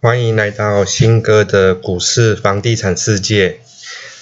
[0.00, 3.58] 欢迎来到新哥的股市房地产世界。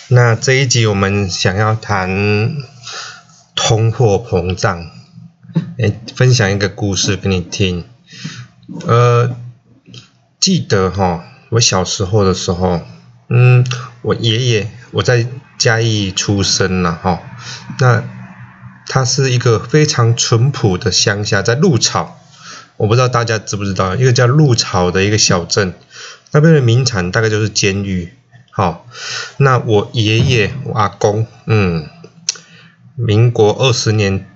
[0.09, 2.57] 那这一集我们想要谈
[3.55, 4.91] 通货膨胀，
[5.79, 7.85] 哎，分享一个故事给你听。
[8.87, 9.37] 呃，
[10.41, 12.81] 记得哈，我小时候的时候，
[13.29, 13.63] 嗯，
[14.01, 15.27] 我爷爷我在
[15.59, 17.21] 嘉义出生了哈，
[17.81, 18.03] 那
[18.87, 22.19] 他是一个非常淳朴的乡下，在鹿草。
[22.77, 25.75] 我不知道大家知不知道，一个叫鹿草的一个小镇，
[26.33, 28.13] 那边的名产大概就是监狱。
[28.51, 28.87] 好，
[29.39, 31.89] 那我爷爷、我阿公，嗯，
[32.95, 34.27] 民国二十年，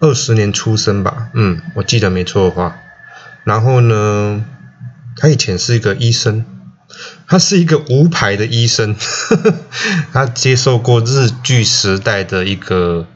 [0.00, 2.76] 二十年出生吧，嗯，我记得没错的话。
[3.44, 4.44] 然后呢，
[5.16, 6.44] 他以前是一个医生，
[7.26, 8.94] 他是一个无牌的医生，
[10.12, 13.06] 他接受过日据时代的一个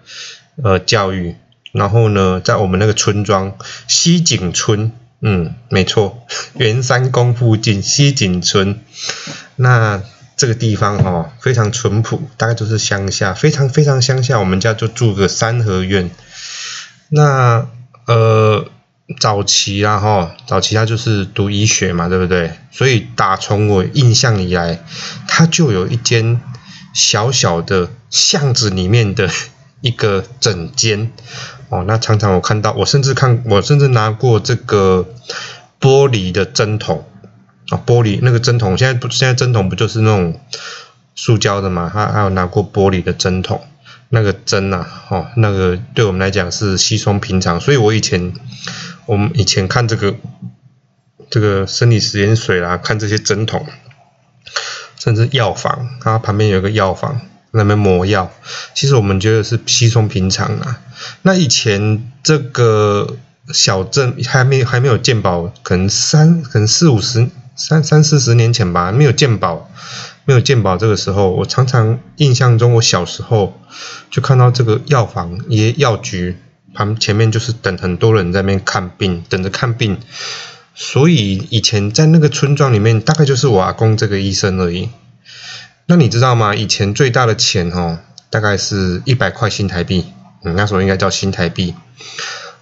[0.62, 1.36] 呃教育。
[1.74, 3.56] 然后呢，在我们那个村庄
[3.88, 6.24] 西井村，嗯，没错，
[6.54, 8.78] 元山宫附近西井村，
[9.56, 10.00] 那
[10.36, 14.38] 这个地方哦，非常淳朴，大概就是乡下，非常非常乡下。
[14.38, 16.10] 我们家就住个三合院。
[17.08, 17.66] 那
[18.06, 18.68] 呃，
[19.18, 22.52] 早期啊哈，早期他就是读医学嘛，对不对？
[22.70, 24.84] 所以打从我印象以来，
[25.26, 26.40] 他就有一间
[26.94, 29.28] 小小的巷子里面的
[29.80, 31.12] 一个整间。
[31.68, 35.06] 哦，那常常我看到，我甚至看，我甚至拿过这个
[35.80, 37.04] 玻璃的针筒
[37.68, 40.40] 啊，玻璃那个针筒，现在不，现在针筒不就是那种
[41.14, 41.88] 塑胶的嘛？
[41.88, 43.60] 还还有拿过玻璃的针筒，
[44.08, 47.60] 那个针呐，哦，那个对我们来讲是稀松平常。
[47.60, 48.32] 所以我以前，
[49.06, 50.14] 我们以前看这个
[51.30, 53.66] 这个生理食盐水啦，看这些针筒，
[54.98, 57.20] 甚至药房，它旁边有个药房。
[57.56, 58.32] 那边磨药，
[58.74, 60.80] 其实我们觉得是稀松平常啊。
[61.22, 63.16] 那以前这个
[63.52, 69.70] 小镇还没还没有鉴宝，可能三可能四五十三三四十年前吧，没有鉴宝，
[70.24, 70.76] 没有鉴宝。
[70.76, 73.60] 这个时候，我常常印象中，我小时候
[74.10, 76.36] 就看到这个药房、也药局
[76.74, 79.98] 旁前面就是等很多人在那边看病，等着看病。
[80.74, 84.88] 所以以前在那个村庄里面，大概就是我阿公这个医生而已。
[85.86, 86.54] 那你知道吗？
[86.54, 87.98] 以前最大的钱哦，
[88.30, 90.06] 大概是一百块新台币，
[90.42, 91.74] 嗯，那时候应该叫新台币。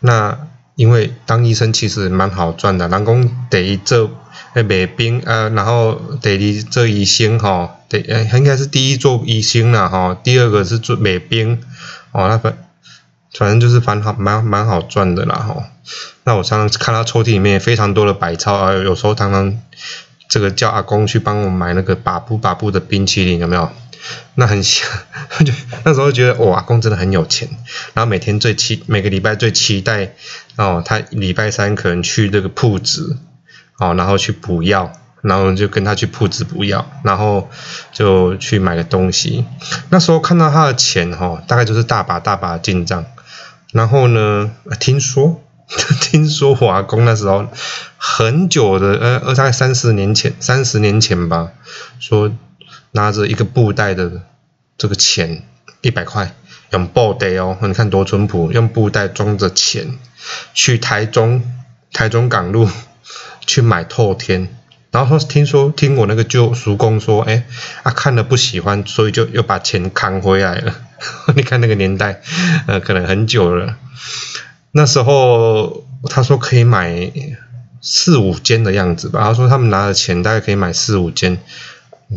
[0.00, 4.10] 那因为当医生其实蛮好赚的，人工得一做
[4.54, 11.62] 诶卖冰呃，然后得一做医生哈，得诶应该是第一做医生啦哈，第二个是做卖冰
[12.10, 12.58] 哦，那反
[13.32, 15.70] 反正就是蛮好蛮蛮好赚的啦哈。
[16.24, 19.60] 那我常常看到抽屉里面非常多的百钞啊，有时候常常。
[20.32, 23.70] 这个叫阿公去帮我买那个把布把布的冰淇淋有没有？
[24.34, 24.88] 那很香，
[25.44, 25.52] 就
[25.84, 27.50] 那时候觉得哇，阿公真的很有钱。
[27.92, 30.14] 然后每天最期每个礼拜最期待
[30.56, 33.18] 哦，他礼拜三可能去这个铺子
[33.78, 34.90] 哦，然后去补药，
[35.20, 37.50] 然后就跟他去铺子补药，然后
[37.92, 39.44] 就去买个东西。
[39.90, 43.04] 那时候看到他的钱哈，大概就是大把大把进账。
[43.70, 44.50] 然后呢，
[44.80, 45.41] 听说。
[46.00, 47.46] 听说我阿公那时候
[47.96, 51.52] 很久的，呃，呃，大概三十年前，三十年前吧，
[51.98, 52.30] 说
[52.90, 54.22] 拿着一个布袋的
[54.76, 55.44] 这个钱
[55.80, 56.34] 一百块，
[56.72, 59.98] 用布袋哦，你看多淳朴，用布袋装着钱
[60.52, 61.42] 去台中
[61.92, 62.68] 台中港路
[63.46, 64.54] 去买透天，
[64.90, 67.44] 然后说听说听我那个舅叔公说，哎，
[67.82, 70.74] 啊看了不喜欢，所以就又把钱扛回来了。
[71.34, 72.20] 你看那个年代，
[72.66, 73.76] 呃，可能很久了。
[74.74, 77.12] 那时候他说可以买
[77.82, 81.38] 四五间的样子吧，他说他们拿的钱大概可以买四五间，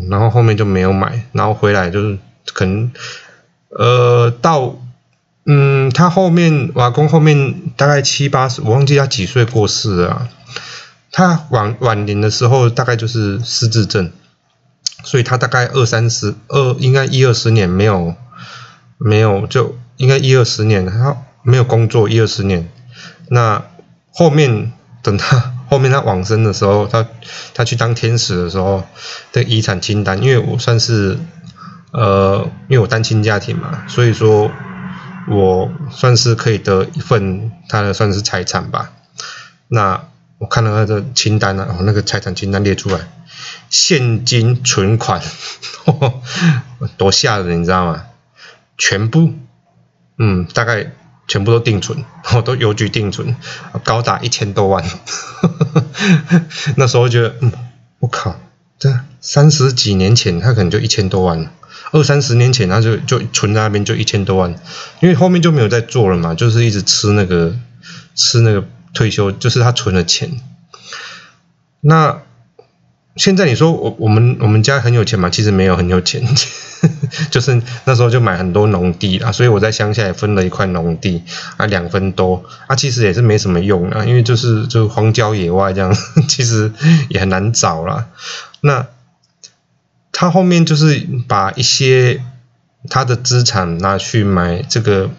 [0.09, 2.17] 然后后面就没有买，然后回来就是
[2.53, 2.91] 可能
[3.69, 4.75] 呃到
[5.45, 10.29] 嗯他后面瓦工后面大概七八十，我忘记他几岁过世了，
[11.11, 14.11] 他晚晚年的时候大概就是失智症，
[15.03, 18.15] 所以他大概二三十二应该一二十年没有
[18.97, 21.17] 没有就应该一二十年他。
[21.45, 22.67] 没有工作一二十年，
[23.29, 23.63] 那
[24.11, 24.73] 后面
[25.03, 27.05] 等他 后面他往生的时候，他
[27.53, 28.83] 他去当天使的时候
[29.31, 31.17] 的遗产清单，因为我算是
[31.91, 34.51] 呃，因为我单亲家庭嘛，所以说
[35.29, 38.91] 我算是可以得一份他的算是财产吧。
[39.67, 42.99] 那我看到他的清单啊，那个财产清单列出来，
[43.69, 45.21] 现金存款
[46.97, 48.03] 多吓人，你知道吗？
[48.77, 49.33] 全部，
[50.17, 50.91] 嗯，大概。
[51.27, 52.03] 全部都定存，
[52.35, 53.35] 我都邮局定存，
[53.83, 54.83] 高达一千多万。
[56.77, 57.51] 那时候觉得，嗯，
[57.99, 58.39] 我靠，
[58.77, 61.51] 这三十几年前他可能就一千多万，
[61.91, 64.53] 二三十年前他就就存在那边就一千多万，
[65.01, 67.55] 因为后面就没有再做了嘛，就是一直吃那个
[68.13, 70.39] 吃那个退休，就是他存的钱。
[71.81, 72.21] 那
[73.15, 75.29] 现在你说我我们我们家很有钱嘛？
[75.29, 76.21] 其实没有很有钱，
[77.31, 81.23] 就是那时候就买很多农地啦，所以我在乡下也分了一块农地
[81.55, 85.95] 啊，两分多啊，其实也是没什么用啊，因为就是就荒郊野外这样，
[86.27, 86.73] 其实
[87.07, 88.07] 也很难找啦。
[88.59, 88.87] 那
[90.11, 92.21] 他后面就是把一些
[92.89, 95.09] 他的资产拿去买这个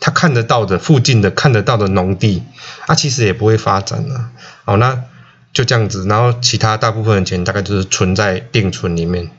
[0.00, 2.42] 他看得到的附近的看得到的农地
[2.88, 4.32] 啊，其实也不会发展啊。
[4.64, 5.04] 好，那。
[5.54, 9.30] 就这样子，然后其他大部分的钱大概就是存在定存里面，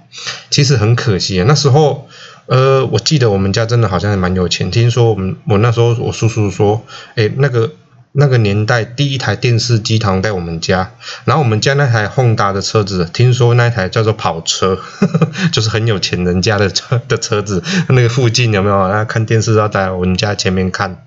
[0.50, 1.46] 其实很可惜啊。
[1.46, 2.08] 那时候，
[2.46, 4.72] 呃，我记得我们家真的好像还蛮有钱。
[4.72, 6.86] 听说我们我那时候我叔叔说，
[7.16, 7.74] 哎，那个
[8.14, 10.94] 那个年代第一台电视机躺在我们家，
[11.26, 14.80] 然后我们家那台宏达的车子，听说那台叫做跑车，
[15.52, 17.62] 就是很有钱人家的车的车子。
[17.90, 19.04] 那个附近有没有啊？
[19.04, 21.04] 看电视要在我们家前面看。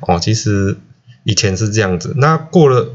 [0.00, 0.78] 哦，其实
[1.24, 2.14] 以前是这样子。
[2.16, 2.94] 那过了。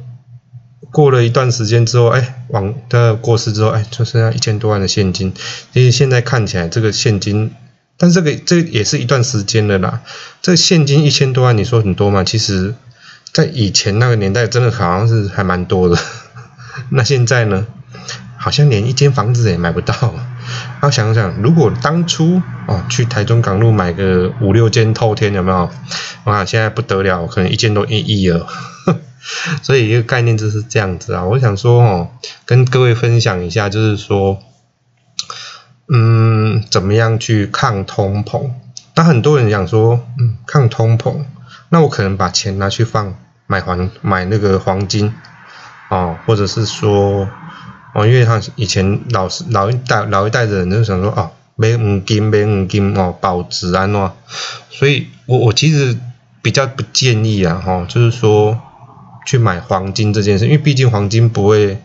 [0.92, 5.34] 过了一段时间之后，哎，王的过世之后，哎，就剩下一千多万的现金。
[5.74, 7.52] 其实现在看起来，这个现金，
[7.98, 10.02] 但这个这也是一段时间了啦。
[10.42, 12.24] 这现金一千多万，你说很多吗？
[12.24, 12.74] 其实，
[13.34, 15.98] 在以前那个年代，真的好像是还蛮多的。
[16.90, 17.68] 那现在呢？
[18.42, 19.94] 好像连一间房子也买不到。
[20.82, 25.70] 要想想，如果当初哦去台中港路买个五六间透天，有没有？
[26.24, 28.48] 哇，现在不得了，可能一间都一亿了。
[29.62, 32.10] 所以一个概念就是这样子啊，我想说哦，
[32.46, 34.40] 跟各位分享一下，就是说，
[35.88, 38.52] 嗯，怎么样去抗通膨？
[38.96, 41.26] 那很多人讲说，嗯，抗通膨，
[41.70, 43.16] 那我可能把钱拿去放
[43.48, 45.14] 买黄买那个黄金，
[45.90, 47.30] 哦，或者是说，
[47.94, 54.12] 哦，因为他以前老是老一代老一代的人就想说，哦，买黄金买黄金哦，保值安喏，
[54.70, 55.98] 所以我我其实
[56.42, 58.62] 比较不建议啊，哈，就是说。
[59.30, 61.80] 去买黄金这件事，因为毕竟黄金不会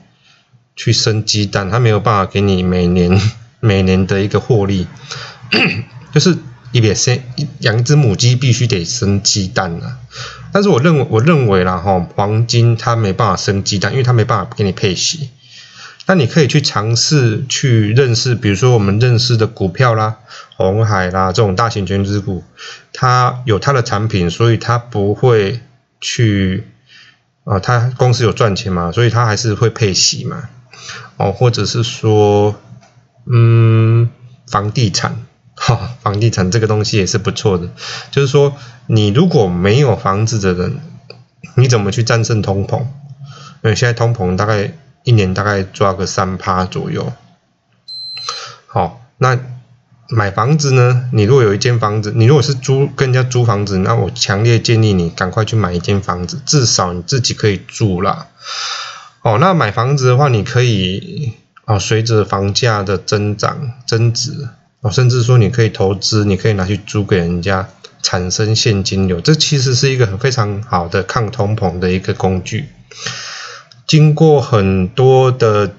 [0.75, 3.20] 去生鸡蛋，它没有办法给你每年
[3.61, 4.87] 每年的一个获利，
[6.11, 6.38] 就是
[6.73, 7.20] 一边生
[7.58, 9.99] 养一只母鸡必须得生鸡蛋啊。
[10.52, 15.29] 但是我认为我认为啦哈，黄金它没办法生鸡蛋，因为它没办法给你配息。
[16.06, 20.17] 那你可以去尝试去认识，比如说我们认识的股票啦，
[20.56, 22.43] 红海啦这种大型全资股，
[22.94, 25.61] 它有它的产品，所以它不会
[26.00, 26.69] 去。
[27.44, 30.49] 啊，他公司有赚钱嘛，所以他还是会配息嘛，
[31.17, 32.55] 哦，或者是说，
[33.26, 34.11] 嗯，
[34.46, 35.17] 房地产，
[35.55, 37.69] 哈，房地产这个东西也是不错的。
[38.11, 38.56] 就是说，
[38.87, 40.81] 你如果没有房子的人，
[41.56, 42.81] 你怎么去战胜通膨？
[43.62, 44.73] 因为现在通膨大概
[45.05, 47.12] 一年大概抓个三趴左右，
[48.67, 49.38] 好，那。
[50.08, 51.08] 买房子呢？
[51.12, 58.26] 你如果有一间房子，你如果是租跟人家租房子，那我强烈建议你赶快去买一间房子，至少你自己可以住啦。
[59.22, 61.32] 哦，那买房子的话，你可以
[61.64, 64.48] 哦，随着房价的增长增值
[64.82, 67.66] 哦，甚至说你可以投资，你可以拿去租给人家，
[68.02, 72.68] 产生现金流，这其实是一个非常好的抗通膨的一个工具。
[73.86, 75.74] 经过很多的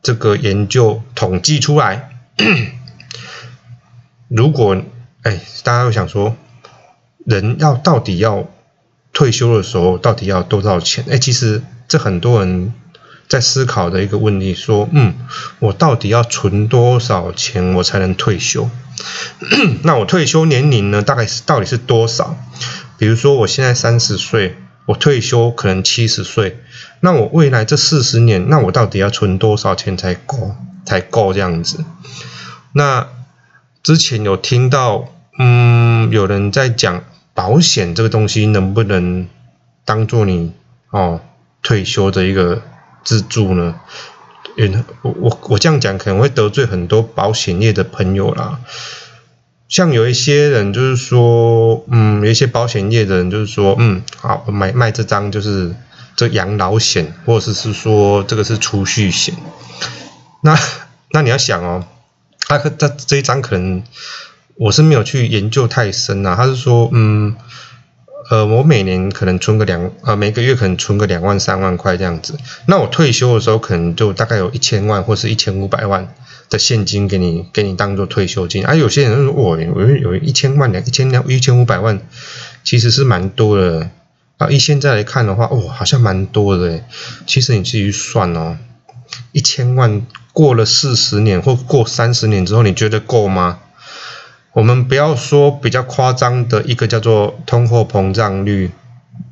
[0.00, 2.10] 这个研究统计出来。
[4.28, 4.76] 如果
[5.22, 6.36] 哎，大家会想说，
[7.24, 8.46] 人要到底要
[9.12, 11.04] 退休的时候，到底要多少钱？
[11.10, 12.72] 哎，其实这很多人
[13.26, 15.14] 在思考的一个问题，说，嗯，
[15.58, 18.70] 我到底要存多少钱，我才能退休？
[19.82, 21.02] 那我退休年龄呢？
[21.02, 22.36] 大概是到底是多少？
[22.96, 24.56] 比如说我现在三十岁，
[24.86, 26.60] 我退休可能七十岁，
[27.00, 30.54] 那我未来这四十年，那我到底要存多少钱才够？
[30.84, 31.84] 才够这样子？
[32.72, 33.08] 那？
[33.82, 35.08] 之前有听到，
[35.38, 39.28] 嗯，有人在讲保险这个东西能不能
[39.84, 40.52] 当做你
[40.90, 41.20] 哦
[41.62, 42.62] 退休的一个
[43.04, 43.76] 支柱呢？
[44.56, 48.60] 嗯，我我我这样讲可能会得罪很多保险业的朋友啦。
[49.68, 55.74] 像有一些人就是说，嗯，有一些保险业的人就是说，嗯，好，买卖这张就是
[56.16, 59.34] 这养老险，或者是说这个是储蓄险。
[60.42, 60.58] 那
[61.12, 61.86] 那你要想哦。
[62.48, 63.82] 他他这一张可能
[64.56, 66.34] 我是没有去研究太深啊。
[66.34, 67.36] 他是说，嗯，
[68.30, 72.36] 呃，我每年可能存个两，呃，每个月可能存个两万三万块这样子。
[72.66, 76.14] 那我退休的时候可能就大概有一千万或是一千五百万
[76.50, 78.64] 的现金给你，给你当做退休金。
[78.64, 82.00] 啊，有些人说，我我有一千万两一千两一千五百万，
[82.64, 83.90] 其实是蛮多的
[84.38, 84.48] 啊。
[84.50, 86.80] 以现在来看的话，哦，好像蛮多的。
[87.26, 88.56] 其实你自己算哦，
[89.32, 90.02] 一千万。
[90.30, 93.58] 过了四十年或过三十年之后，你觉得够吗？
[94.52, 98.70] 我们不要说比较夸张的一个叫做通货膨胀率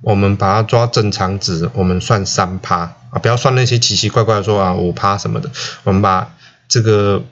[0.00, 5.48] 我们把它抓正常值，我们算三趴啊，不要算那些奇奇怪怪的说啊五趴什么的。
[5.84, 6.34] 我们把
[6.66, 7.22] 这个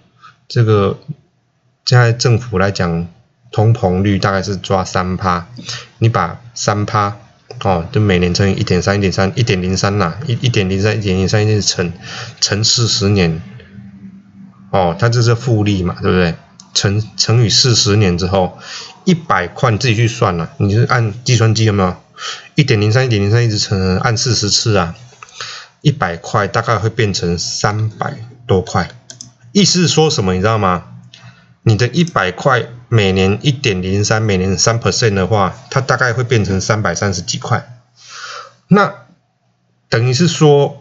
[0.47, 0.97] 这个
[1.85, 3.09] 现在政府来讲，
[3.51, 5.49] 通膨率大概是抓三趴，
[5.99, 7.17] 你把三趴
[7.65, 11.93] 哦，就每年乘以一点三一点三一点零三呐，一一点零三一点零三一直乘
[12.39, 13.41] 乘四十年，
[14.71, 16.35] 哦，它这是复利嘛，对不对？
[16.75, 18.59] 乘乘以四十年之后，
[19.05, 21.97] 一百块你自己去算了，你是按计算机有没有？
[22.55, 24.95] 一点零三一点零三一直乘，按四十次啊，
[25.81, 28.15] 一百块大概会变成三百
[28.47, 28.91] 多块。
[29.53, 30.35] 意思是说什么？
[30.35, 30.85] 你知道吗？
[31.63, 37.83] 你的一百块每年一点零三，每年三 percent 的话，它大概会变成三百三十几块。
[38.69, 38.95] 那
[39.89, 40.81] 等于是说。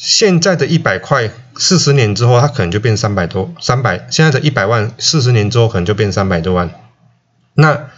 [0.00, 4.06] 现在的一百块，四十年之后，它可能就变三百多，三百。
[4.12, 6.70] 现在的一百万，四十年之后可能就变三百多万。
[7.54, 7.90] 那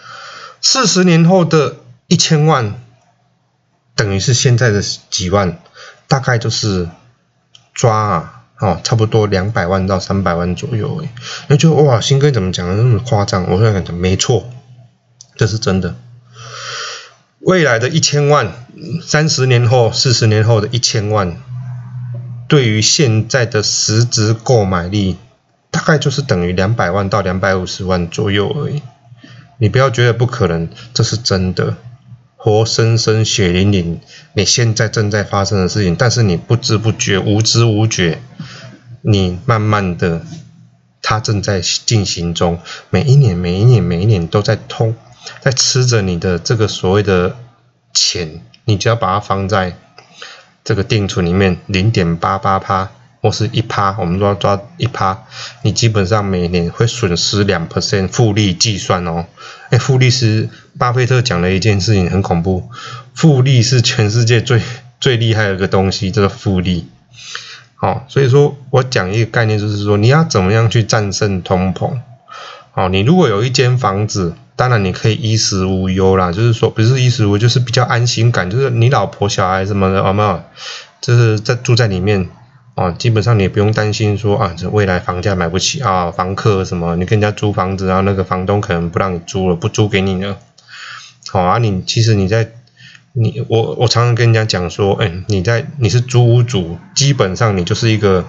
[0.62, 2.80] 四十年后的一千万，
[3.94, 5.58] 等于是现在的几万，
[6.08, 6.88] 大概就是
[7.74, 11.02] 抓啊，哦，差不多两百万到三百万左右。
[11.02, 11.12] 哎，
[11.48, 13.50] 那就哇，新哥怎么讲的那么夸张？
[13.50, 14.48] 我在感觉没错，
[15.34, 15.96] 这是真的。
[17.40, 18.52] 未来的一千万，
[19.02, 21.36] 三十年后、四十年后的一千万。
[22.48, 25.16] 对于现在的实质购买力，
[25.70, 28.82] 大概就是等于两百万到两百五十万左右而已。
[29.56, 31.76] 你不要觉得不可能，这是真的，
[32.36, 34.00] 活生生血淋淋，
[34.34, 35.94] 你现在正在发生的事情。
[35.96, 38.20] 但是你不知不觉、无知无觉，
[39.02, 40.22] 你慢慢的，
[41.02, 42.60] 它正在进行中。
[42.90, 44.94] 每一年、每一年、每一年都在通，
[45.40, 47.36] 在吃着你的这个所谓的
[47.92, 49.76] 钱，你只要把它放在。
[50.62, 52.90] 这个定存里面零点八八趴
[53.22, 55.24] 或是一趴，我们都要抓一趴，
[55.62, 59.24] 你基本上每年会损失两 percent 复利计算哦。
[59.70, 62.68] 哎，复利是巴菲特讲的一件事情很恐怖，
[63.14, 64.60] 复利是全世界最
[65.00, 66.86] 最厉害的一个东西，这个复利。
[67.80, 71.98] 好，所以说我讲一个概念，就是说你要怎么样去战胜通膨。
[72.72, 74.34] 好，你如果有一间房子。
[74.56, 80.42] 当然你可以衣食无忧啦，就是说不是衣食无忧，就是比较安心感，就是你老婆小孩什么的，有没有？
[81.00, 82.28] 就是在住在里面
[82.74, 90.36] 哦，基本上你也不用担心说啊，这未来房价买不起啊，房客什么，你跟人家租房子，然后那个房东可能不让你租了，不租给你了。
[91.30, 92.52] 好啊，你其实你在
[93.12, 98.24] 你我我常常跟人家讲说，哎，你在你是租屋主，基本上你就是一个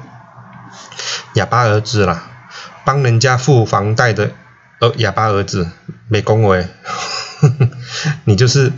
[1.36, 2.24] 哑巴儿子啦，
[2.84, 4.32] 帮人家付房贷的。
[4.80, 5.70] 呃，哑巴儿子
[6.08, 6.66] 没恭维，
[8.26, 8.74] 你就是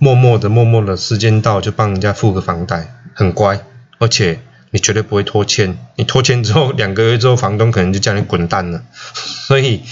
[0.00, 3.60] 默默的、默默的，时间到就帮人家付个房贷，很乖，
[4.00, 4.40] 而且
[4.72, 5.78] 你绝对不会拖欠。
[5.94, 8.82] 你拖欠之后，两个月之后，房东可能就叫你滚蛋了。
[9.46, 9.84] 所以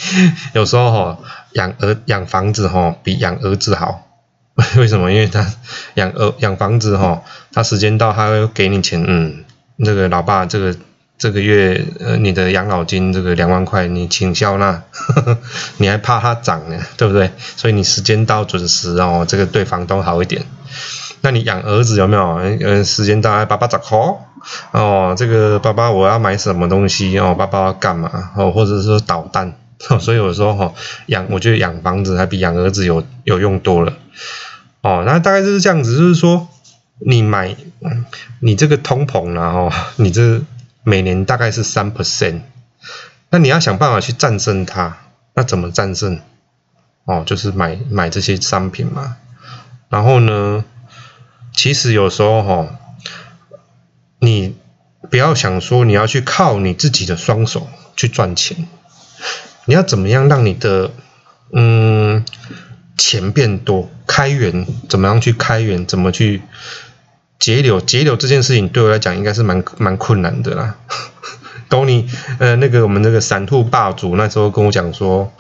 [0.53, 1.19] 有时候哈，
[1.53, 4.06] 养儿养房子哈，比养儿子好。
[4.79, 5.11] 为什么？
[5.13, 5.47] 因为他
[5.95, 7.23] 养儿养房子哈，
[7.53, 9.05] 他时间到他会给你钱。
[9.07, 9.45] 嗯，
[9.77, 10.75] 那个老爸这个。
[11.19, 14.83] 这个月呃，你的养老金这个两万块，你请消纳，
[15.79, 17.31] 你还怕它涨呢，对不对？
[17.57, 20.45] 所以你时间到准时哦，这个对房东好一点。
[21.23, 22.35] 那你养儿子有没有？
[22.61, 24.19] 呃，时间到，爸爸找 call
[24.73, 29.55] 哦，这个爸爸我要买什么东西哦，爸爸要干嘛哦，或者是说捣蛋，
[30.01, 30.75] 所以有时候哈
[31.07, 33.97] 养，我觉得养房子还比养儿子有有用多了。
[34.83, 36.49] 哦，那大概就是这样子，就是说
[36.99, 37.57] 你买
[38.41, 40.43] 你这个通膨然后你这。
[40.89, 42.43] 每年大概是三 percent，
[43.31, 44.99] 那你要想办法去战胜它，
[45.35, 46.21] 那怎么战胜？
[47.07, 49.17] 哦，就是买买这些商品嘛。
[49.89, 50.65] 然后呢，
[51.53, 52.69] 其实有时候哈，
[54.21, 54.55] 你
[55.11, 58.69] 不要想说你要去靠你自己的双手去赚钱，
[59.67, 60.91] 你要怎么样让你的
[61.53, 62.25] 嗯
[62.97, 63.91] 钱变多？
[64.07, 65.85] 开源怎么样去开源？
[65.87, 66.43] 怎么去？
[67.39, 70.77] 节流，节流这件事情对我来讲应该是蛮蛮困难的啦。
[71.69, 72.09] 懂你，
[72.39, 75.31] 呃，那个我们那个散户霸主那时候跟我讲说，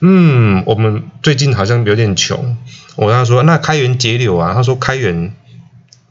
[0.00, 2.56] 嗯，我们最近好像有点穷。
[2.96, 5.34] 我跟他说，那开源节流啊，他说开源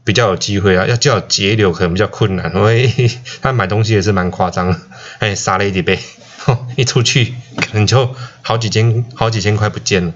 [0.04, 3.10] 比较有机会啊，要叫节流可能比较困难，因为
[3.42, 4.78] 他买东西也是蛮夸张，
[5.18, 5.98] 哎，撒了一点呗，
[6.76, 10.12] 一出去可能就好几千好几千块不见了。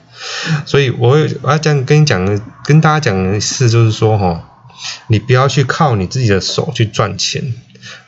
[0.65, 4.51] 所以我我要这样跟你讲，跟大家讲的是，就是说哈。
[5.07, 7.55] 你不要去靠你自己的手去赚钱，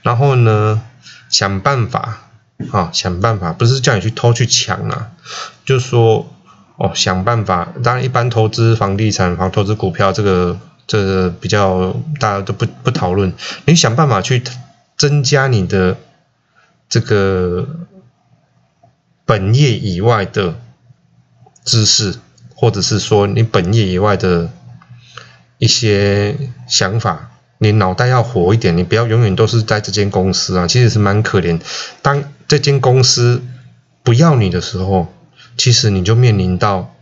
[0.03, 0.83] 然后呢，
[1.31, 2.19] 想办法
[2.71, 5.09] 啊，想办法，不是叫你去偷去抢啊，
[5.65, 6.31] 就说
[6.77, 7.69] 哦，想办法。
[7.83, 13.33] 当然，一般投资房地产、房投资股票，这个这个比较大家都不不讨论。
[13.65, 14.43] 你想办法去
[14.99, 15.97] 增加你的
[16.91, 17.67] 这个
[19.29, 20.59] 本业以外的
[21.63, 22.15] 知识，
[22.55, 24.49] 或者是说你本业以外的
[25.59, 26.35] 一些
[26.67, 31.61] 想法，你脑袋要活一点，你不要永远都是在这间公司啊，其实是蛮可怜。
[32.01, 33.43] 当这间公司
[34.03, 35.13] 不要你的时候，
[35.59, 36.95] 其实你就面临到，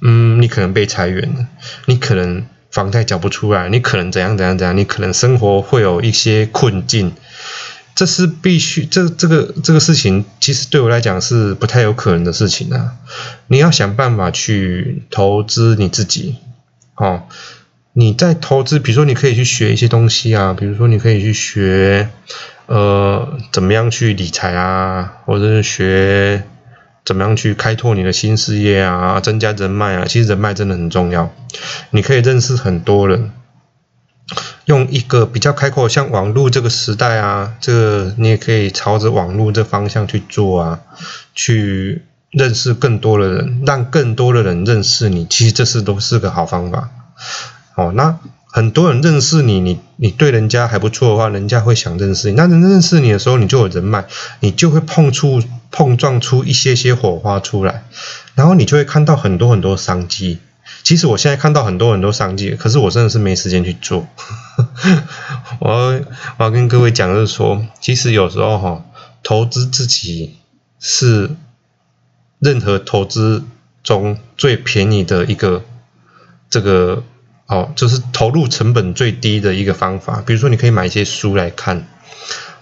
[0.00, 1.46] 嗯，你可能被裁员了，
[1.84, 7.12] 你可能房贷缴不出来，你可能怎样怎样怎样，你可能生活会有一些困境。
[7.94, 12.96] 这是必须，这这个这个事情，其实对我来讲是不太有可能的事情啊。
[13.48, 16.36] 你要想办法去投资你自己，
[16.94, 17.24] 哦，
[17.92, 22.08] 你在投资，比如说你可以去学一些东西啊，比如说你可以去学，
[22.66, 26.44] 呃，怎么样去理财啊，或者是学
[27.04, 30.06] 怎么样去开拓你的新事业啊，增加人脉啊。
[30.06, 31.30] 其实人脉真的很重要，
[31.90, 33.32] 你可以认识很多人。
[34.70, 40.80] 用一个比较开阔，像网络这个时代啊，这个你也可以朝着网络这方向去做啊，
[41.34, 45.26] 去认识更多的人，让更多的人认识你。
[45.28, 46.88] 其实这是都是个好方法。
[47.74, 52.36] 哦，那很多人认识你，你你对人家还不错的话，人家会想认识你。
[52.36, 54.04] 那人认识你的时候，你就有人脉，
[54.38, 57.82] 你就会碰触碰撞出一些些火花出来，
[58.36, 60.38] 然后你就会看到很多很多商机。
[60.82, 64.06] 其实我现在看到很多很多商机，可是我真的是没时间去做。
[65.60, 66.00] 我 要
[66.38, 68.84] 我要跟各位讲，就是说，其实有时候哈，
[69.22, 70.36] 投资自己
[70.80, 71.30] 是
[72.38, 73.44] 任何投资
[73.84, 75.62] 中最便宜的一个
[76.48, 77.04] 这个
[77.46, 80.22] 哦，就是投入成本最低的一个方法。
[80.26, 81.86] 比如说，你可以买一些书来看，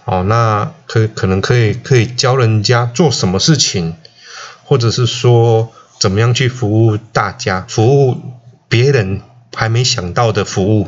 [0.05, 3.95] 哦，那可可能可以可以教人家做什么事情，
[4.63, 5.71] 或者是说。
[5.99, 8.17] 怎么样去服务大家，服务
[8.69, 9.21] 别人
[9.53, 10.87] 还没想到的服务，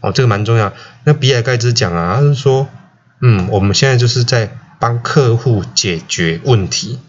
[0.00, 0.72] 哦，这个蛮重要。
[1.02, 2.68] 那比尔盖茨讲啊，他是说，
[3.20, 7.00] 嗯，我们现在就是在帮客户解决问题，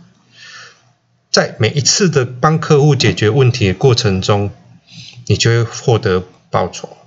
[1.29, 4.49] 在每一次的帮客户解决问题的过程中，
[5.27, 6.97] 你就会获得报酬，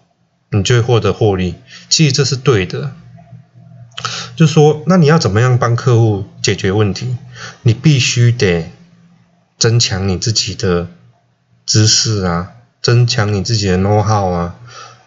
[0.51, 1.57] 你就会获得获利。
[1.89, 2.93] 其实这是对的，
[4.37, 7.17] 就说，那你要怎么样帮客户解决问题？
[7.63, 8.71] 你必须得。
[9.61, 10.89] 增强你自己的
[11.67, 14.57] 知识啊，增强你自己的 know how 啊，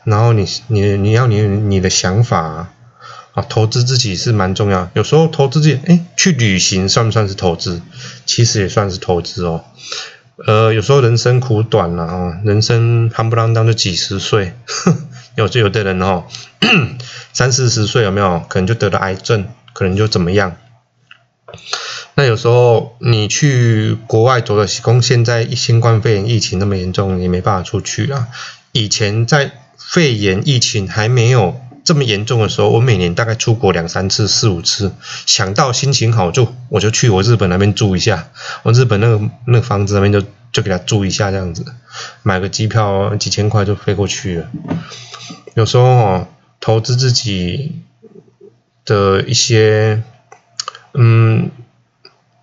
[0.03, 2.73] 然后你你你要你你的想法啊，
[3.33, 4.91] 啊，投资自己是蛮重要。
[4.93, 7.81] 有时候投资自己，哎，去旅行算不算是投资？
[8.27, 9.65] 其实也算是投资哦。
[10.45, 14.53] 呃，有时候人生苦短了啊，人生夯不啷当就几十岁，
[15.35, 16.25] 有就有的人哦，
[17.33, 18.39] 三四十岁有没有？
[18.47, 20.55] 可能就得了癌症，可能就怎么样？
[22.15, 28.28] 那有时候你去国外走的工，现在新冠肺炎疫情那么严重，也没办法出去啊。
[28.71, 34.93] 以前在肺炎疫情还没有这么严重的时候，我每年大概出国两三次、四五次。
[35.26, 38.30] 想到心情好就我就去我日本那边住一下，
[38.62, 40.21] 我日本那个那个房子那边就
[40.52, 41.65] 就给他住一下这样子，
[42.21, 44.52] 买个机票几千块就飞过去了。
[45.56, 46.28] 有时候，
[46.60, 47.82] 投资自己
[48.86, 50.04] 的一些，
[50.93, 51.49] 嗯。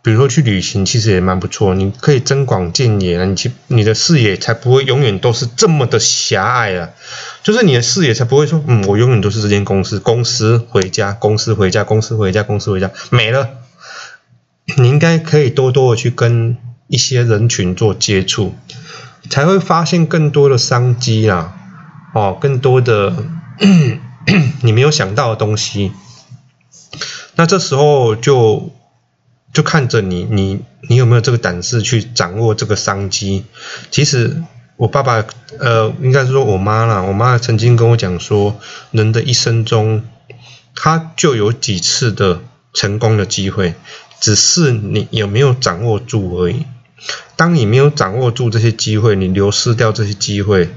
[0.03, 1.75] 比如说去旅行，其实也蛮不错。
[1.75, 6.89] 你可以增广见野，你去你的视野才不会永远都是这么的狭隘啊。
[7.43, 13.51] 就是你的视野才不会说，嗯，我永远都是这间公司，公司回家，公司回家，公司回家，公司回家没了。
[14.79, 18.55] 你应该可以多多的去跟一些人群做接触，
[19.29, 21.55] 才会发现更多的商机啊，
[22.15, 23.15] 哦，更多的
[24.63, 25.93] 你没有想到的东西。
[27.35, 28.73] 那这时候就。
[29.53, 33.45] 就看着你，你你有没有这个胆识去掌握这个商机？
[33.91, 34.43] 其实
[34.77, 35.25] 我爸爸，
[35.59, 38.61] 呃，应该是说我妈啦，我妈曾经跟我讲说，
[38.93, 40.05] 人的一生中，
[40.75, 42.41] 他就有几次的
[42.73, 43.75] 成功的机会，
[44.21, 46.65] 只是你有没有掌握住而已。
[47.35, 50.69] 当你没有掌握住这些机会，你流失掉这些机会，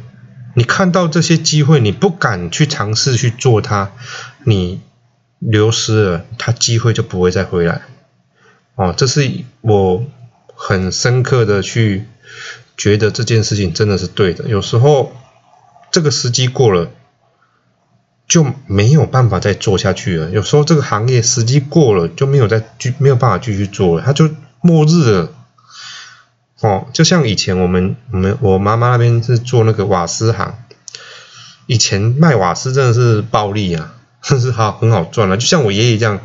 [0.56, 3.92] 你看到这些机会，你不敢去尝试去做它，
[4.46, 4.82] 你
[5.40, 7.82] 流失了，它机会就不会再回来。
[8.76, 9.30] 哦，这是
[9.62, 10.04] 我
[10.56, 12.06] 很深刻的去
[12.76, 14.46] 觉得这件事情真的是对的。
[14.46, 15.12] 有时候
[15.92, 16.90] 这个时机过了，
[18.28, 20.32] 就没有办法再做下去了。
[20.32, 24.28] 有时候这个行业时机过了，就没有再继没有办法继续做了，它就
[24.62, 25.32] 末日了。
[26.62, 30.56] 哦，就像以前我们我们我妈妈那边是做那个瓦斯行，
[31.68, 35.38] 以前卖瓦斯真的是暴利啊，真 是好很好赚了。
[35.38, 36.20] 就像我爷爷这样，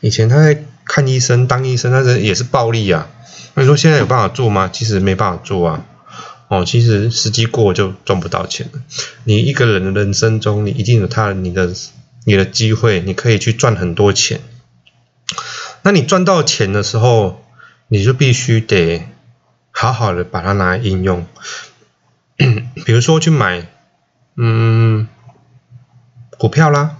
[0.00, 0.62] 以前他在。
[0.86, 3.08] 看医生当医生，那是也是暴利啊。
[3.54, 4.70] 那你说现在有办法做吗？
[4.72, 5.84] 其实没办法做啊。
[6.48, 8.80] 哦，其实时机过就赚不到钱了。
[9.24, 11.74] 你一个人的人生中，你一定有他你的
[12.24, 14.40] 你的机会，你可以去赚很多钱。
[15.82, 17.44] 那你赚到钱的时候，
[17.88, 19.08] 你就必须得
[19.72, 21.26] 好好的把它拿来应用，
[22.36, 23.66] 比如说去买，
[24.36, 25.08] 嗯，
[26.38, 26.95] 股票啦，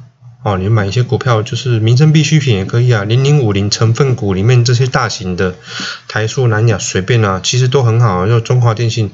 [0.46, 5.56] 哦，你买一些股票就是民生必需品也可以啊，零零五零成分股里面这些大型的
[6.06, 9.10] 台塑、南亚随便啊，其实都很好，就中华电信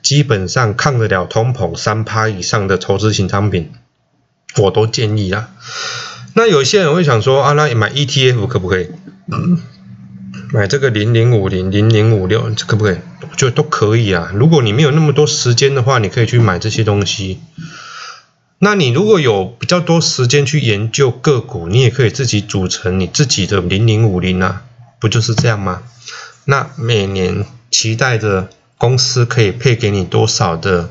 [0.00, 3.72] 基本上抗得了通膨三趴以上的投资型商品，
[4.56, 5.50] 我都建议啊。
[6.32, 8.88] 那有些人会想说啊，那买 ETF 可不可以？
[10.54, 12.96] 买这个零零五零零零五六，可不可以？
[13.30, 14.32] 我觉得都可以啊。
[14.34, 17.40] 如果你没有那么多时间的话，你可以去买这些东西。
[18.62, 24.64] 那你如果有比较多时间去研究个股，你也可以自己组成你自己的零零五零啊，
[24.98, 25.82] 不就是这样吗？
[26.44, 30.90] 那每年期待着公司可以配给你多少的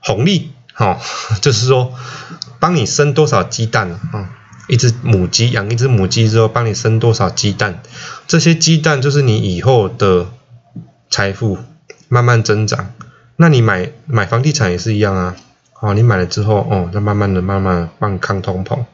[0.00, 0.50] 红利？
[0.72, 0.98] 好，
[1.42, 1.92] 就是说
[2.58, 4.30] 帮你生多少鸡蛋啊？
[4.68, 7.82] 一只母鸡养一只母鸡之后，帮你生多少鸡蛋？
[8.26, 10.28] 这些鸡蛋就是你以后的
[11.10, 11.58] 财富
[12.08, 12.94] 慢慢增长。
[13.36, 15.36] 那你买买房地产也是一样啊。
[15.80, 18.84] 哦，你买了之后，哦，再慢慢的、慢慢帮抗通膨。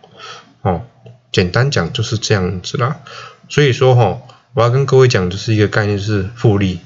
[0.62, 0.82] 哦，
[1.30, 3.00] 简单讲就是这样子啦。
[3.48, 4.22] 所以说，哈，
[4.54, 6.80] 我要跟各位讲，就是一个概念，是复利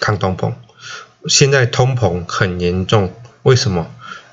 [0.00, 0.52] 抗通膨。
[1.28, 3.86] 现在通膨很严重，为什么？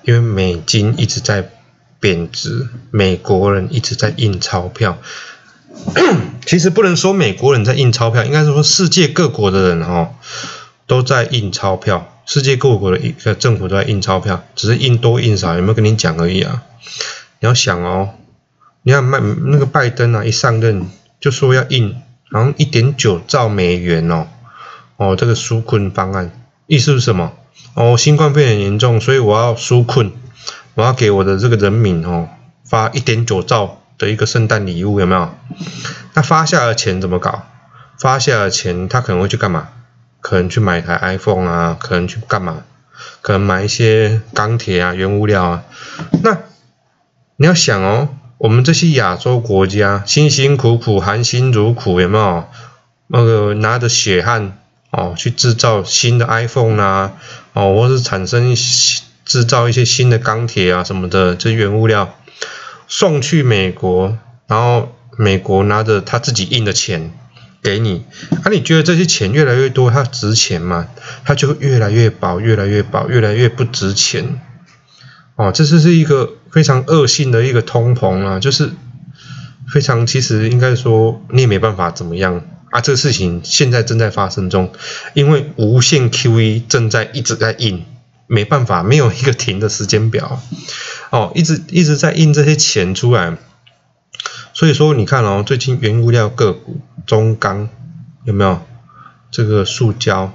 [0.03, 1.51] 因为美金一直在。
[2.01, 4.99] 贬值，美国人一直在印钞票。
[6.45, 10.11] 其实不能说美国人在印钞票，应该是说世界各国的人哈
[10.87, 12.18] 都在印钞票。
[12.29, 16.61] 世界各国的一个政府都在印钞票，只是印多印少有没有跟你讲而已啊？
[17.39, 18.09] 你要想哦，
[18.83, 20.85] 你看麦那个拜登啊，一上任
[21.19, 21.95] 就说要印
[22.29, 24.27] 好像一点九兆美元哦
[24.97, 26.31] 哦，这个纾困方案
[26.67, 27.33] 意思是什么？
[27.73, 30.11] 哦，新冠肺炎严重，所以我要纾困。
[30.75, 32.29] 我要给我的这个人民哦
[32.63, 35.33] 发一点九兆的一个圣诞礼物有没有？
[36.13, 37.47] 那发下的钱怎么搞？
[37.97, 39.69] 发下的钱他可能会去干嘛？
[40.21, 42.63] 可能去买台 iPhone 啊，可能去干嘛？
[43.21, 45.63] 可能买一些钢铁啊、原物料啊。
[46.23, 46.37] 那
[47.37, 52.45] 你要想哦，我们这些亚洲国家辛辛苦苦、含辛茹苦有没有？
[53.07, 54.57] 那个拿着血汗
[54.91, 57.13] 哦去制造新的 iPhone 啊，
[57.53, 58.55] 哦或是产生。
[59.25, 62.15] 制造一些新的钢铁啊什么的，这原物料
[62.87, 67.13] 送去美国，然后美国拿着他自己印的钱
[67.61, 68.05] 给你，
[68.43, 70.87] 啊，你觉得这些钱越来越多，它值钱吗？
[71.25, 74.39] 它就越来越薄，越来越薄，越来越不值钱。
[75.35, 78.71] 哦，这是是一个非常恶性的一个通膨啊，就是
[79.71, 84.71] 非常其实应该说你也没办法怎么样啊，这个事情现在正在发生中，
[85.13, 87.85] 因为无限 QE 正在一直在印。
[88.31, 90.39] 没办法，没有一个停的时间表，
[91.09, 93.35] 哦，一直一直在印这些钱出来，
[94.59, 97.69] 所以说你看哦，最近原物料个股，中钢
[98.25, 98.59] 有没有
[99.31, 100.33] 这个塑胶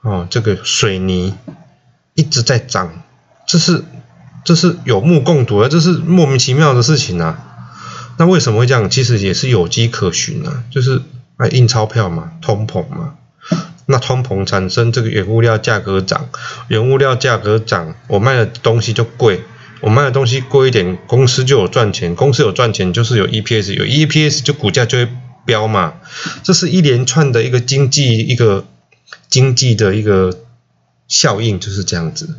[0.00, 1.34] 哦，这个水泥
[2.14, 3.04] 一直在涨，
[3.46, 3.84] 这是
[4.44, 7.38] 这是有目共睹的，这是莫名其妙的事情啊。
[8.18, 8.90] 那为什么会这样？
[8.90, 11.02] 其实也是有迹可循啊，就是
[11.36, 13.14] 啊印钞票嘛，通膨嘛。
[13.86, 16.28] 那通膨产生这个原物料价格涨，
[16.66, 19.44] 原物料价格涨，我卖的东西就贵，
[19.80, 25.08] 我卖的东西贵一点，公司就有赚钱，公司有赚钱就是有 EPS，有 EPS 就股价就会
[25.44, 25.94] 飙嘛，
[26.42, 28.66] 这是一连串的一个经济一个
[29.28, 30.38] 经济的一个
[31.08, 32.38] 效应就是这样子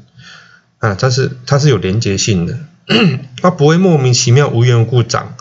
[0.79, 2.57] 啊，它是它是有连接性的，
[3.41, 5.35] 它不会莫名其妙无缘无故涨。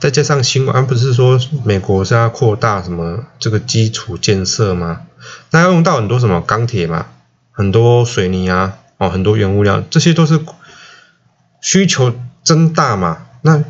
[0.00, 5.02] 再加上新闻，不是说美国是要扩大什么这个基础建设吗？
[5.52, 7.06] 那要用到很多什么钢铁嘛，
[7.52, 10.40] 很多水泥啊，哦，很多原物料，这些都是
[11.62, 13.26] 需求增大嘛。
[13.40, 13.64] 那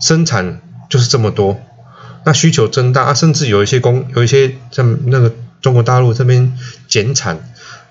[0.00, 0.60] 生产
[0.90, 1.60] 就是这么多，
[2.24, 7.38] 那需求增大啊，甚至有一些工，有一些像那个中国大陆这边减产，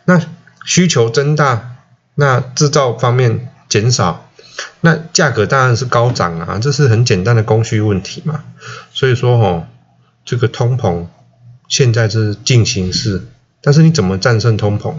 [0.03, 0.21] 那
[0.65, 1.77] 需求增大，
[2.15, 4.25] 那制造方面减少。
[4.81, 8.43] 那价格当然是高涨啊，这是很简单的供需问题嘛。
[8.91, 9.67] 所以说哦，
[10.25, 11.05] 这个通膨
[11.67, 13.27] 现在是进行式，
[13.61, 14.95] 但是你怎么战胜通膨，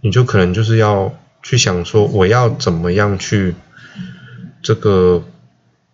[0.00, 3.54] 你就可能就是要去想说，我要怎么样去
[4.62, 5.24] 这个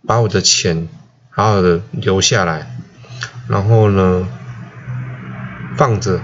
[0.06, 0.88] 把我的钱
[1.30, 2.76] 好好的留下来，
[3.48, 4.28] 然后呢
[5.76, 6.20] 放着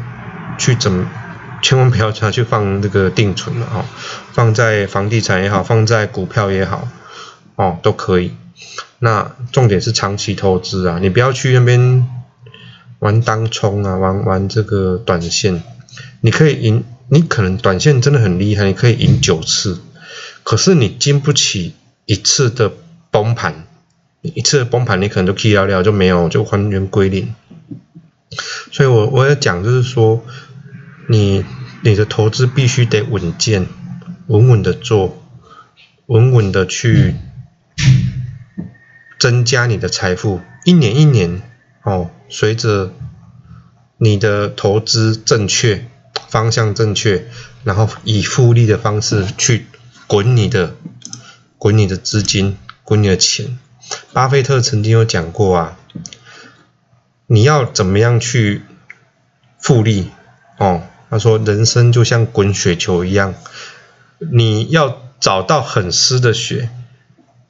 [0.59, 1.09] 去怎么。
[1.65, 3.85] 千万不要拿去放这个定存了哦，
[4.33, 6.89] 放在房地产也好，放在股票也好，
[7.55, 8.35] 哦都可以。
[8.99, 12.09] 那重点是长期投资啊，你不要去那边
[12.99, 15.63] 玩当冲啊，玩玩这个短线。
[16.21, 16.83] 你可以赢，
[17.13, 19.83] 你可能短线真的很厉害，你可以赢九次，
[20.45, 21.75] 可是你经不起
[22.07, 22.73] 一次的
[23.11, 23.67] 崩盘，
[24.23, 27.35] 一次崩盘你可能就 K 掉掉就没有，就还原归零。
[28.71, 30.25] 所以我我要讲就是说，
[31.07, 31.45] 你
[31.83, 33.67] 你的投资必须得稳健，
[34.29, 35.23] 稳稳的做，
[36.07, 37.15] 稳稳的去
[39.19, 41.43] 增加你的财富，一年一年
[41.83, 42.91] 哦，随着
[43.99, 45.85] 你的投资正确，
[46.33, 47.27] 方向正确，
[47.63, 49.67] 然后以复利的方式去
[50.07, 50.75] 滚你的
[51.59, 53.59] 滚你的资金，滚你的钱。
[54.15, 55.77] 巴菲特曾经有讲过啊，
[57.27, 58.63] 你要怎么样去
[59.61, 60.11] 复利
[60.57, 60.85] 哦？
[61.11, 63.35] 他说，人生就像滚雪球一样，
[64.19, 66.71] 你要找到很湿的雪，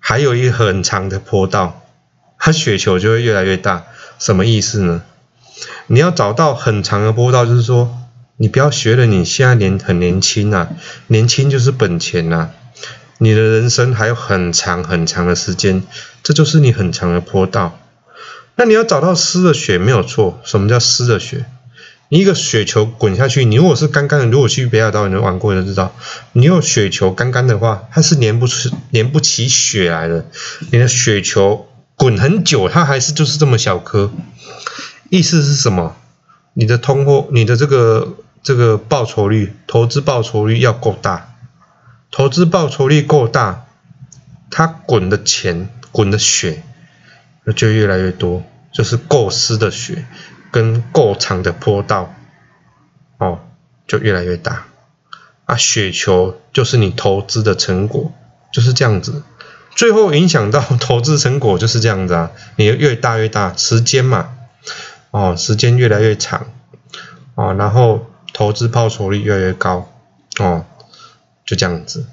[0.00, 1.86] 还有一个很长的坡道，
[2.36, 3.84] 它雪球就会越来越大。
[4.18, 5.02] 什么意思呢？
[5.86, 8.01] 你要找到很长的坡道，就是说，
[8.36, 10.68] 你不要学了，你现在年很年轻啊，
[11.06, 12.50] 年轻就是本钱呐。
[13.18, 15.84] 你的人生还有很长很长的时间，
[16.24, 17.78] 这就是你很长的坡道。
[18.56, 20.40] 那你要找到湿的雪没有错。
[20.44, 21.46] 什么叫湿的雪？
[22.08, 25.94] 你一个雪球滚下去，你如果是干干的，如果去北海道你玩过就知道，
[26.32, 30.26] 你有雪球干干的话，它是粘不出、粘不起雪来的。
[30.72, 34.10] 你的雪球滚很久，它还是就是这么小颗。
[35.10, 35.96] 意思是什么？
[36.54, 41.34] 你的通货，你的这个这个报酬率，投资报酬率要够大。
[42.10, 43.64] 投资报酬率够大，
[44.50, 46.62] 它滚的钱、滚的雪
[47.56, 50.04] 就越来越多，就是够湿的雪
[50.50, 52.14] 跟够长的坡道，
[53.18, 53.40] 哦，
[53.86, 54.66] 就越来越大。
[55.46, 58.12] 啊，雪球就是你投资的成果，
[58.52, 59.22] 就是这样子。
[59.74, 64.34] 最后影响到投资成果就是这样子啊，你越大越大，时间嘛，
[65.12, 66.48] 哦，时间越来越长，
[67.36, 69.88] 哦，然后投资报酬率越来越高，
[70.40, 70.64] 哦。
[71.44, 72.06] 就这样子，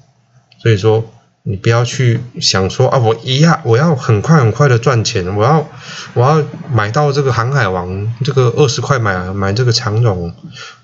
[0.57, 1.05] 所以说
[1.43, 5.69] 你不要去想说啊，我一下我要很快很快的赚钱，我要
[6.15, 10.33] 我要买到这个航海王，这个二十块买买这个长荣，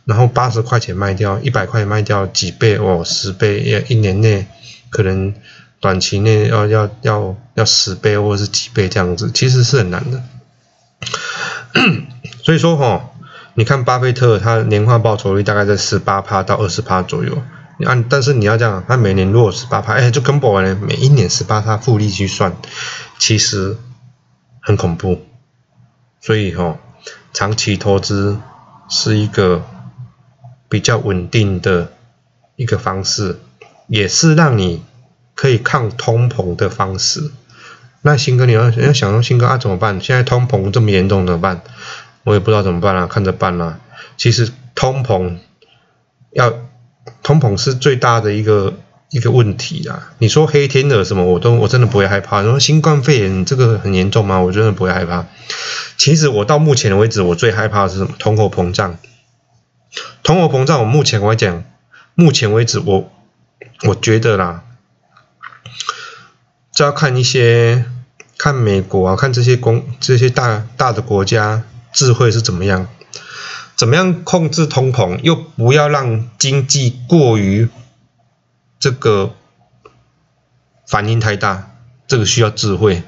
[0.05, 4.45] 然后八十块钱卖掉，一百块钱卖掉几倍哦，十倍，一一年内
[4.91, 5.33] 可能
[5.79, 10.21] 短期内要要要要十倍或者是几倍这样子，其实是很难的。
[12.43, 13.11] 所以说哈，
[13.53, 17.41] 你看巴菲特他年化报酬率大概在十八趴到二十趴左右。
[17.85, 22.55] 按，但是你要这样，他每年如果十八趴，哎，就跟我呢，每一年十八趴复利去算，
[23.19, 23.77] 其实
[24.61, 25.25] 很恐怖。
[26.21, 26.77] 所以哈，
[27.33, 28.39] 长期投资
[28.87, 29.61] 是一个
[30.69, 31.91] 比较稳定的
[32.55, 33.41] 一个方式，
[33.87, 34.81] 也是让你
[35.33, 37.29] 可以抗通膨的方式。
[38.05, 39.99] 那新哥，你要要想说，新哥啊怎么办？
[39.99, 41.61] 现在通膨这么严重怎么办？
[42.23, 43.79] 我也不知道怎么办了，看着办啦。
[44.15, 45.37] 其实通膨
[46.31, 46.53] 要。
[47.21, 48.73] 通膨是最大的一个
[49.11, 50.11] 一个问题啊！
[50.17, 52.41] 你说黑天鹅什么，我都我真的不会害怕。
[52.41, 54.39] 你说新冠肺炎这个很严重吗？
[54.39, 55.27] 我真的不会害怕。
[55.97, 58.13] 其实我到目前为止，我最害怕的是什么？
[58.17, 58.97] 通货膨胀。
[60.23, 61.63] 通货膨胀，我目前来讲，
[62.15, 63.11] 目前为止，我
[63.87, 64.63] 我觉得啦，
[66.73, 67.85] 就要看一些
[68.37, 72.87] 看美国啊，看这些公这些大大的国家智慧是怎么样。
[73.75, 77.67] 怎么样控制通膨，又不要让经济过于
[78.79, 79.33] 这个
[80.87, 81.71] 反应太大？
[82.07, 83.03] 这个需要智慧。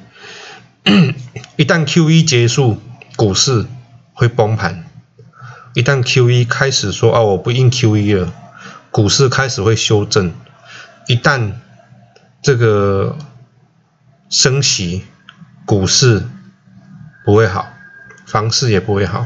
[1.55, 2.81] 一旦 Q E 结束，
[3.15, 3.65] 股市
[4.13, 4.83] 会崩盘；
[5.73, 8.33] 一旦 Q E 开始说啊，我不印 Q E 了，
[8.91, 10.31] 股市开始会修正；
[11.07, 11.53] 一旦
[12.41, 13.17] 这个
[14.29, 15.05] 升息，
[15.67, 16.23] 股市
[17.23, 17.71] 不会好。
[18.25, 19.25] 房市也不会好，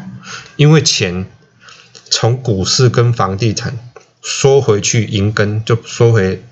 [0.58, 1.26] 因为钱
[2.12, 3.80] 从股市跟房地产
[4.22, 6.44] 缩回去银根就缩回，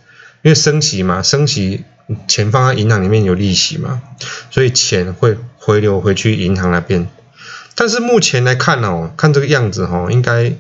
[0.42, 1.86] 因为升息嘛，升息
[2.28, 4.02] 钱放在银行里面有利息嘛，
[4.50, 7.08] 所以钱会回流回去银行那边。
[7.76, 10.52] 但是目前来看哦，看这个样子哈，应该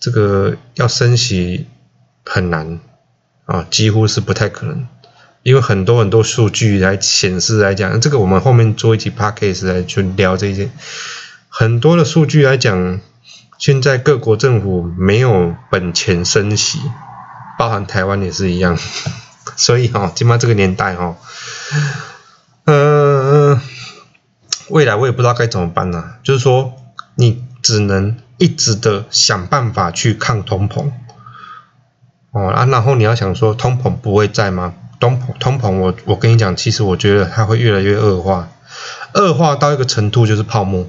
[0.00, 1.66] 这个要升息
[2.24, 2.80] 很难
[3.44, 4.86] 啊，几乎是不太可能。
[5.42, 10.70] 因为很多很多数据来显示来讲，这个我们后面做一期 podcast 来去聊这些。
[11.48, 13.00] 很多的数据来讲，
[13.58, 16.78] 现在各国政府没有本钱升息，
[17.58, 18.78] 包含台湾也是一样。
[19.56, 21.16] 所以哈，起码这个年代哈，
[22.64, 23.60] 呃，
[24.68, 26.04] 未来我也不知道该怎么办呢。
[26.22, 26.74] 就是说，
[27.14, 30.90] 你只能一直的想办法去抗通膨。
[32.32, 34.74] 哦啊，然后你要想说，通膨不会在吗？
[35.00, 38.50] 通膨，通膨，我我跟你讲，其实我觉得它会越来越恶化，
[39.14, 40.86] 恶化到一个程度就是泡沫。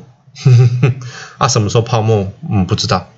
[1.39, 2.31] 啊，什么时候泡沫？
[2.49, 3.09] 嗯，不知道。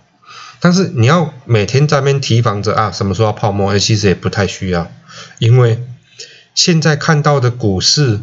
[0.59, 3.71] 但是你要每天在那边提防着啊，什么时候要泡沫？
[3.73, 4.89] 哎，其实也不太需要，
[5.39, 5.85] 因为
[6.55, 8.21] 现在看到的股市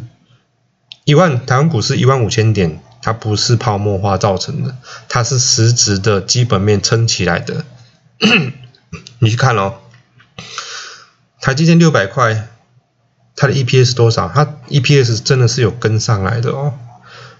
[1.03, 4.75] 一万，台湾股市一万五千点，它不是泡沫化造成的，
[5.07, 7.63] 它是实质的基本面撑起来的。
[9.19, 9.75] 你去看哦，
[11.41, 12.47] 台积电六百块，
[13.41, 14.31] 它的 EPS 多少？
[14.31, 16.75] 它 EPS 真的是有跟上来的哦。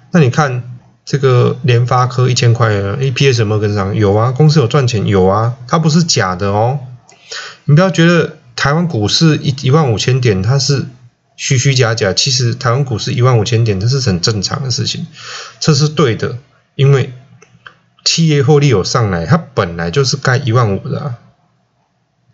[0.09, 0.63] 那你看
[1.05, 3.93] 这个联发科一千块，EPS 有没有跟上？
[3.93, 6.79] 有啊，公司有赚钱，有啊，它不是假的哦。
[7.65, 10.87] 你不要觉得台湾股市一一万五千点，它是。
[11.37, 15.07] 虚虚假假，其实台湾股市一万五千点，这是很正常的事情，
[15.59, 16.37] 这是对的，
[16.75, 17.13] 因为
[18.05, 21.15] 企业获利有上来，它本来就是该一万五的，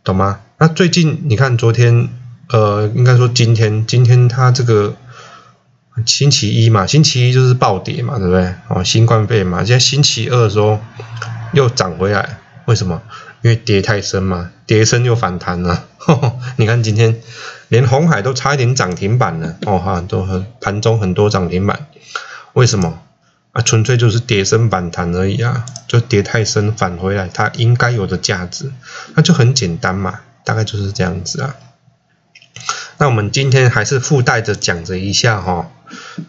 [0.04, 0.42] 懂吗？
[0.58, 2.10] 那最近你看，昨天，
[2.50, 4.96] 呃，应该说今天，今天它这个
[6.06, 8.54] 星期一嘛，星期一就是暴跌嘛，对不对？
[8.70, 10.80] 哦，新冠肺炎嘛，现在星期二的时候
[11.54, 13.02] 又涨回来，为什么？
[13.42, 15.86] 因为跌太深嘛，跌深又反弹了。
[16.58, 17.22] 你看今天
[17.68, 21.88] 连红海都差一点涨停板了，哦哈，都很盘中很多涨停板，
[22.54, 23.02] 为什么？
[23.52, 28.72] 啊，纯粹就是跌深反弹而已啊，就跌太深返回来，它应该有的价值，
[29.16, 31.56] 那就很简单嘛，大概就是这样子啊。
[32.98, 35.72] 那我们今天还是附带着讲着一下哈，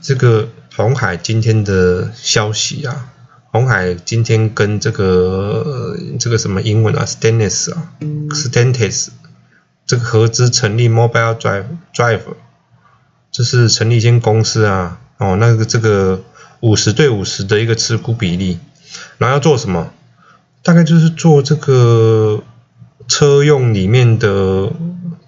[0.01, 3.11] 这个红海今天的消息啊。
[3.51, 7.91] 红海今天跟这个这个什么英文啊，Stannis 啊
[8.31, 9.09] ，Stantis
[9.87, 11.64] 这个合资成立 Mobile Drive
[11.95, 12.21] Drive，
[13.33, 16.23] 就是成立一间公司啊，哦，那个这个
[16.61, 18.59] 五十对五十的一个持股比例，
[19.17, 19.93] 然后要做什么？
[20.62, 22.43] 大概就是做这个
[23.09, 24.71] 车用里面的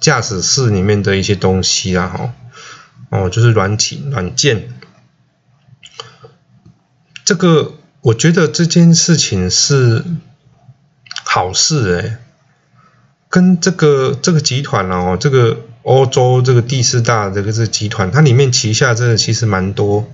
[0.01, 2.35] 驾驶室里面的一些东西啊，哈，
[3.11, 4.69] 哦，就是软体软件，
[7.25, 7.75] 这个。
[8.03, 10.03] 我觉得这件事情是
[11.23, 12.19] 好事哎，
[13.29, 20.11] 跟这个这个集团哦，这个欧洲这个第四大这个这集团，它里面旗下真的其实蛮多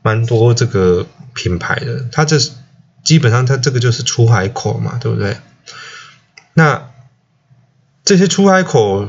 [0.00, 2.38] 蛮多这个品牌的，它这
[3.04, 5.36] 基本上它这个就是出海口嘛，对不对？
[6.54, 6.89] 那
[8.10, 9.08] 这些出海口。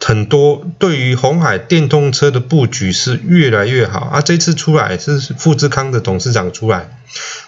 [0.00, 4.20] 很多对于红海电动车的布局是越来越好啊！
[4.20, 7.00] 这次出来是富士康的董事长出来，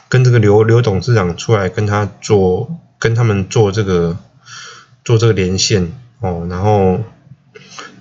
[0.09, 4.17] 跟这个刘刘董事长出来跟他做，跟他们做这个
[5.05, 7.01] 做这个连线哦，然后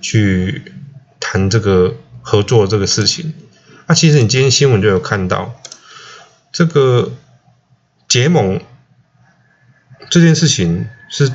[0.00, 0.72] 去
[1.20, 3.34] 谈这个合作这个事情。
[3.86, 5.54] 那其实你今天新闻就有看到，
[6.50, 7.12] 这个
[8.08, 8.58] 结盟
[10.08, 11.30] 这件事情是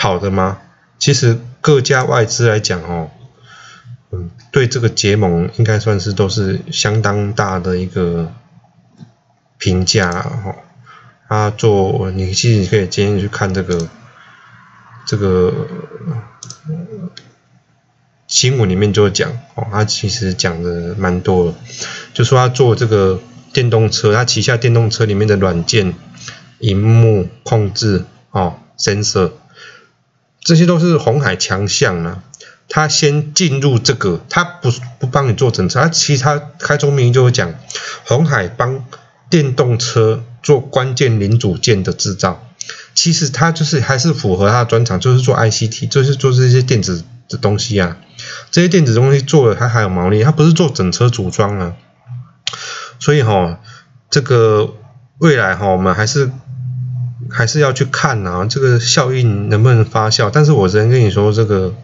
[0.00, 0.58] 好的吗？
[0.98, 1.38] 其实。
[1.62, 3.10] 各家外资来讲哦，
[4.12, 8.32] 嗯，对这个结盟应该算是都是相当大的一个
[9.58, 10.54] 评价哦。
[11.28, 13.90] 他做你其实可以今天去看这个
[15.04, 15.52] 这个
[18.26, 21.54] 新闻里面就讲哦，他其实讲的蛮多的，
[22.14, 23.20] 就说他做这个
[23.52, 25.92] 电动车，他旗下电动车里面的软件、
[26.60, 29.32] 荧幕控制哦，sensor。
[30.40, 32.22] 这些都是红海强项啊！
[32.68, 37.52] 他先进入这个，他不不帮你做整车，他其他开宗明就会讲，
[38.06, 38.84] 红海帮
[39.28, 42.46] 电动车做关键零组件的制造。
[42.94, 47.98] 其实他就是还是符合他的专长，就是做 ICT，就是做这些电子的东西啊。
[48.50, 51.74] 这些电子东西做了，他还有毛利，他不是做整车组装啊。
[52.98, 53.60] 所以哈，
[54.08, 54.74] 这个
[55.18, 56.30] 未来哈，我们还是。
[57.30, 60.30] 还是要去看啊，这个效应能不能发酵？
[60.32, 61.74] 但是我只能跟你说，这个，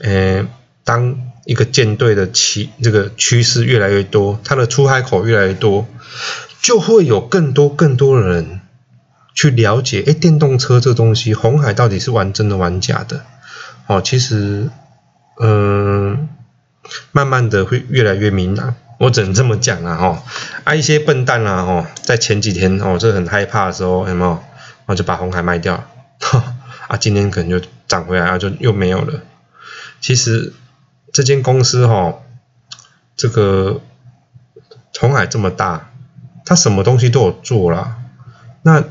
[0.00, 0.46] 呃，
[0.84, 5.86] 当一个舰队的趋这个趋势越来越多，它的出海口越来越多，
[6.60, 8.60] 就会有更多更多的人
[9.34, 13.22] 去了解，哎，电动车这东西，红海到底是玩真的玩假的？
[13.86, 14.68] 哦，其实，
[15.40, 16.28] 嗯，
[17.10, 18.74] 慢慢的会越来越明朗。
[19.02, 20.22] 我只能这么讲啊，哈，
[20.62, 24.40] 啊一些笨蛋啊，哈，在前几天哦，这很害怕的时候，有没有？
[24.86, 25.82] 我就把红海卖掉，
[26.86, 29.22] 啊，今天可能就涨回来，啊，就又没有了。
[30.00, 30.52] 其实
[31.12, 32.14] 这间公司哈，
[33.16, 33.80] 这个
[35.00, 35.90] 红海这么大，
[36.44, 37.96] 它什么东西都有做啦。
[38.62, 38.84] 那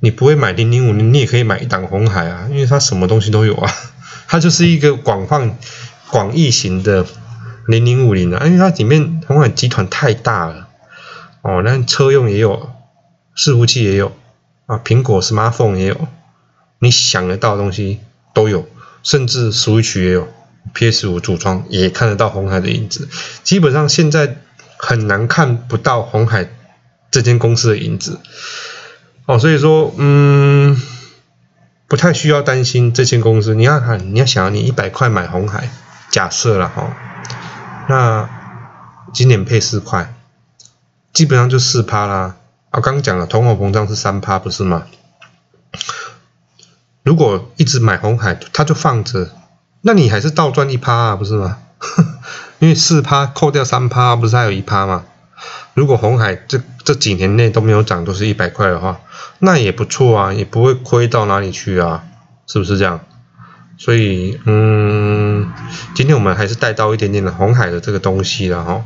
[0.00, 3.72] 你不会买零零五，你也可以买一档红海啊，因为它什么东西都有啊，
[4.28, 5.56] 它就是一个广泛
[6.10, 7.06] 广义型的。
[7.66, 10.68] 零零五零的，因为它里面红海集团太大了
[11.42, 12.70] 哦，那车用也有，
[13.36, 14.16] 伺服器也有
[14.66, 16.08] 啊，苹果 smartphone 也有，
[16.78, 18.00] 你想得到的东西
[18.34, 18.68] 都有，
[19.02, 20.28] 甚至 Switch 也有
[20.74, 23.08] ，PS 五组装也看得到红海的影子，
[23.42, 24.36] 基本上现在
[24.76, 26.50] 很难看不到红海
[27.10, 28.20] 这间公司的影子
[29.26, 30.80] 哦，所以说嗯，
[31.86, 33.54] 不太需要担心这间公司。
[33.54, 35.70] 你要看，你要想，你一百块买红海，
[36.10, 36.96] 假设了哈。
[37.90, 38.30] 那
[39.12, 40.14] 今年配四块，
[41.12, 42.36] 基本上就四趴啦。
[42.70, 44.84] 啊，刚刚讲了通货膨胀是三趴，不是吗？
[47.02, 49.30] 如果一直买红海，它就放着，
[49.80, 51.58] 那你还是倒赚一趴啊，不是吗？
[52.60, 55.06] 因为四趴扣掉三趴，不是还有一趴吗？
[55.74, 59.00] 如果红海这这几年内都没有涨，都是一百块的话，
[59.40, 62.04] 那也不错啊，也不会亏到哪里去啊，
[62.46, 63.00] 是不是这样？
[63.80, 65.50] 所以，嗯，
[65.94, 68.84] 今天我们还是带到一点点的红海的这个东西了哈。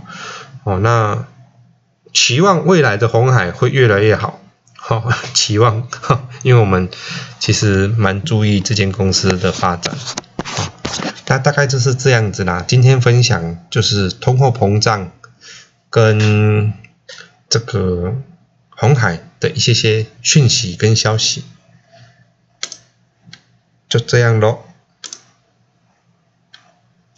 [0.63, 1.27] 哦，那
[2.13, 4.41] 期望未来的红海会越来越好，
[4.77, 5.89] 好 期望，
[6.45, 6.89] 因为我们
[7.41, 9.97] 其实蛮注意这间公司的发展。
[11.27, 12.65] 那大概就是这样子啦。
[12.65, 15.11] 今天分享就是通货膨胀
[15.91, 16.73] 跟
[17.49, 18.15] 这个
[18.69, 21.43] 红海的一些些讯息跟消息，
[23.89, 24.65] 就这样咯。